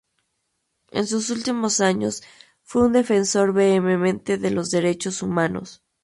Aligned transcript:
En 0.89 1.05
sus 1.05 1.29
últimos 1.29 1.79
años 1.79 2.23
fue 2.63 2.81
un 2.87 2.93
defensor 2.93 3.53
vehemente 3.53 4.39
de 4.39 4.49
los 4.49 4.71
derechos 4.71 5.21
humanos. 5.21 5.83